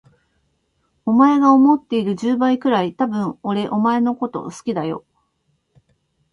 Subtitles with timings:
[1.05, 5.05] お前が思っている十倍くらい、多分俺お前のこと好きだよ。